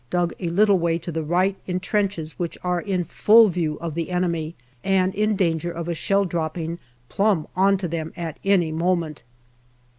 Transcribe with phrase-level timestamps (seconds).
[0.09, 3.93] dug a little way to the right in trenches which are in full view of
[3.93, 8.71] the enemy and in danger of a shell dropping plumb on to them at any
[8.71, 9.21] moment.